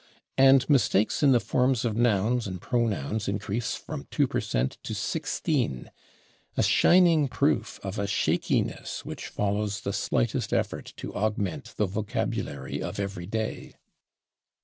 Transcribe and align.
And 0.39 0.67
mistakes 0.67 1.21
in 1.21 1.31
the 1.31 1.39
forms 1.39 1.85
of 1.85 1.95
nouns 1.95 2.47
and 2.47 2.59
pronouns 2.59 3.27
increase 3.27 3.75
from 3.75 4.07
2 4.09 4.25
per 4.25 4.41
cent 4.41 4.79
to 4.81 4.95
16: 4.95 5.91
a 6.57 6.63
shining 6.63 7.27
proof 7.27 7.79
of 7.83 7.99
a 7.99 8.07
shakiness 8.07 9.05
which 9.05 9.27
follows 9.27 9.81
the 9.81 9.93
slightest 9.93 10.53
effort 10.53 10.91
to 10.97 11.13
augment 11.13 11.75
the 11.77 11.85
vocabulary 11.85 12.81
of 12.81 12.99
everyday. 12.99 13.75